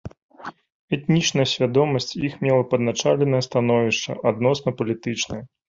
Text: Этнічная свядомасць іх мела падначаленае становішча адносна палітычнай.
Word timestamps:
Этнічная 0.97 1.45
свядомасць 1.51 2.17
іх 2.31 2.39
мела 2.47 2.63
падначаленае 2.73 3.43
становішча 3.51 4.19
адносна 4.33 4.69
палітычнай. 4.83 5.41